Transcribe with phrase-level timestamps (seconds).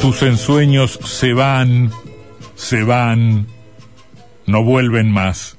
[0.00, 1.90] Tus ensueños se van,
[2.54, 3.46] se van,
[4.46, 5.56] no vuelven más.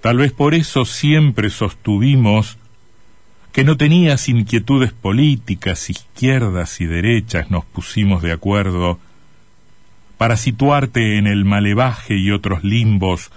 [0.00, 2.58] Tal vez por eso siempre sostuvimos
[3.52, 8.98] que no tenías inquietudes políticas, izquierdas y derechas, nos pusimos de acuerdo,
[10.16, 13.30] para situarte en el malevaje y otros limbos,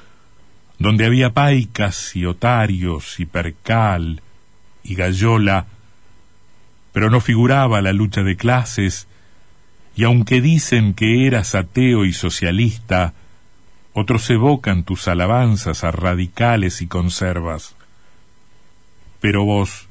[0.79, 4.21] donde había paicas y otarios y percal
[4.83, 5.65] y gallola,
[6.91, 9.07] pero no figuraba la lucha de clases,
[9.95, 13.13] y aunque dicen que eras ateo y socialista,
[13.93, 17.75] otros evocan tus alabanzas a radicales y conservas.
[19.19, 19.87] Pero vos,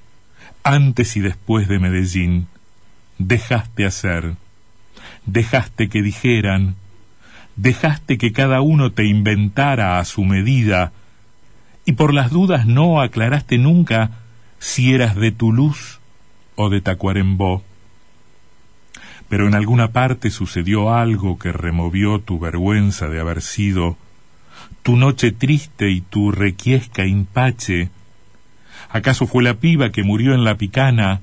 [0.64, 2.48] antes y después de Medellín,
[3.19, 4.34] dejaste hacer,
[5.25, 6.75] dejaste que dijeran,
[7.55, 10.92] dejaste que cada uno te inventara a su medida,
[11.84, 14.11] y por las dudas no aclaraste nunca
[14.58, 15.98] si eras de Toulouse
[16.56, 17.64] o de Tacuarembó
[19.33, 23.97] pero en alguna parte sucedió algo que removió tu vergüenza de haber sido,
[24.83, 27.89] tu noche triste y tu requiesca impache.
[28.91, 31.23] ¿Acaso fue la piba que murió en la picana,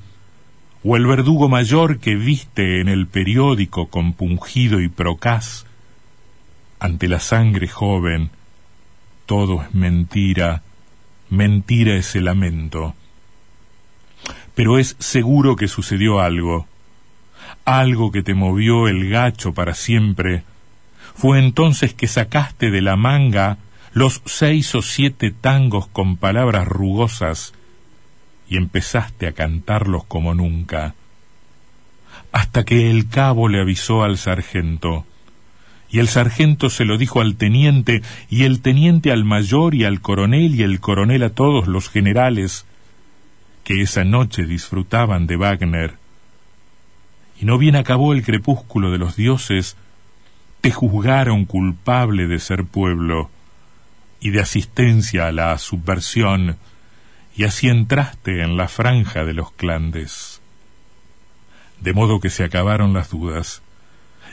[0.83, 5.67] o el verdugo mayor que viste en el periódico compungido y procaz?
[6.79, 8.31] Ante la sangre joven,
[9.27, 10.63] todo es mentira,
[11.29, 12.95] mentira es el lamento.
[14.55, 16.65] Pero es seguro que sucedió algo
[17.77, 20.43] algo que te movió el gacho para siempre,
[21.13, 23.57] fue entonces que sacaste de la manga
[23.93, 27.53] los seis o siete tangos con palabras rugosas
[28.47, 30.95] y empezaste a cantarlos como nunca,
[32.31, 35.05] hasta que el cabo le avisó al sargento,
[35.91, 40.01] y el sargento se lo dijo al teniente, y el teniente al mayor y al
[40.01, 42.65] coronel, y el coronel a todos los generales,
[43.63, 45.97] que esa noche disfrutaban de Wagner,
[47.39, 49.77] y no bien acabó el crepúsculo de los dioses,
[50.61, 53.29] te juzgaron culpable de ser pueblo
[54.19, 56.57] y de asistencia a la subversión,
[57.35, 60.41] y así entraste en la franja de los clandes.
[61.79, 63.61] De modo que se acabaron las dudas,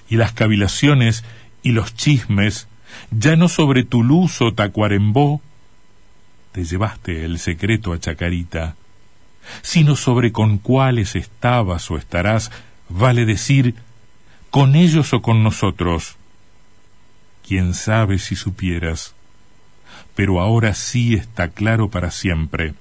[0.09, 1.25] y las cavilaciones
[1.62, 2.66] y los chismes,
[3.12, 5.41] ya no sobre Toulouse o Tacuarembó,
[6.50, 8.75] te llevaste el secreto a Chacarita,
[9.62, 12.50] sino sobre con cuáles estabas o estarás
[12.89, 13.75] vale decir
[14.51, 16.17] con ellos o con nosotros.
[17.47, 19.15] Quién sabe si supieras.
[20.15, 22.75] Pero ahora sí está claro para siempre.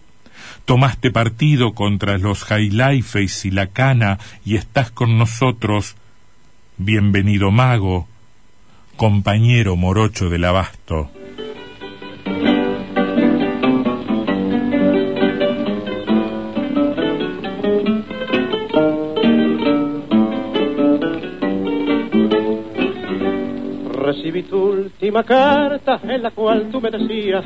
[0.66, 5.96] Tomaste partido contra los Highlifes y la cana y estás con nosotros.
[6.78, 8.08] Bienvenido mago,
[8.96, 11.12] compañero morocho del abasto.
[24.56, 27.44] Tu última carta en la cual tú me decías,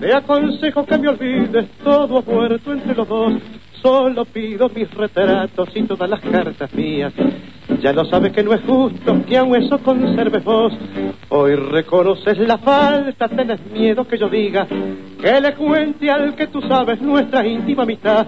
[0.00, 3.34] te aconsejo que me olvides, todo ha muerto entre los dos,
[3.80, 7.12] solo pido mis retratos y todas las cartas mías.
[7.80, 10.72] Ya lo sabes que no es justo que aún eso conserves vos.
[11.28, 16.60] Hoy reconoces la falta, tenés miedo que yo diga que le cuente al que tú
[16.62, 18.26] sabes nuestra íntima amistad.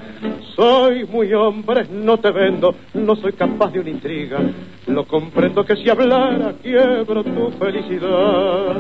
[0.54, 4.38] Soy muy hombre, no te vendo, no soy capaz de una intriga.
[4.87, 8.76] Lo comprendo que si hablara quiebro tu felicidad.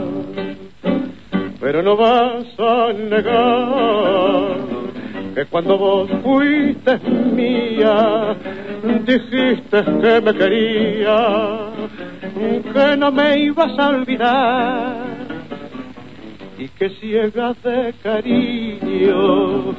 [1.60, 4.56] Pero no vas a negar
[5.34, 8.36] que cuando vos fuiste mía,
[9.04, 11.70] dijiste que me quería,
[12.74, 14.96] que no me ibas a olvidar,
[16.58, 19.74] y que ciega de cariño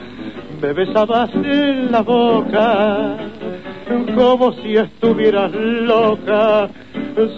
[0.63, 3.17] me besabas en la boca,
[4.15, 6.69] como si estuvieras loca,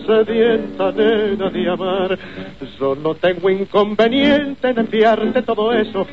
[0.06, 2.20] sedienta nena de amar.
[2.80, 6.06] Yo no tengo inconveniente en enviarte todo eso,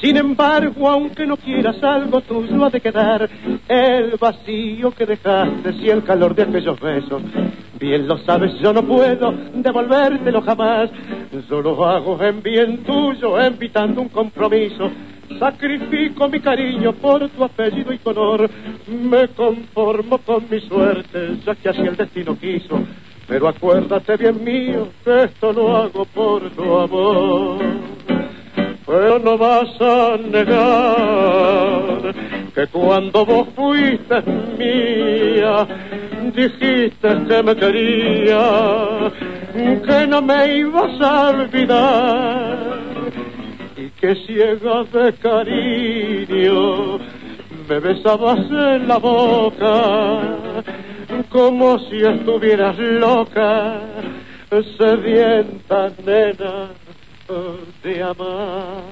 [0.00, 3.28] Sin embargo, aunque no quieras algo tuyo ha de quedar
[3.68, 7.22] el vacío que dejaste y el calor de aquellos besos.
[7.78, 10.90] Bien lo sabes, yo no puedo devolvértelo jamás.
[11.50, 14.90] Yo lo hago en bien tuyo, evitando un compromiso.
[15.38, 18.48] Sacrifico mi cariño por tu apellido y color.
[18.86, 22.80] Me conformo con mi suerte, ya que así el destino quiso.
[23.26, 27.58] Pero acuérdate bien mío, que esto lo hago por tu amor.
[28.86, 32.14] Pero no vas a negar
[32.54, 34.22] que cuando vos fuiste
[34.58, 35.66] mía,
[36.34, 39.10] dijiste que me quería,
[39.86, 42.93] que no me ibas a olvidar
[44.04, 46.98] que ciega de cariño
[47.66, 50.36] me besabas en la boca
[51.30, 53.80] como si estuvieras loca,
[54.76, 56.68] sedienta nena
[57.82, 58.82] de amar.